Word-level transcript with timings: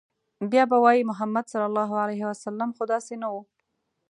بيا 0.51 0.63
به 0.71 0.77
وايي، 0.83 1.01
محمد 1.11 1.45
ص 1.51 1.53
خو 2.77 2.83
داسې 2.93 3.15
نه 3.21 3.27
و 3.33 3.35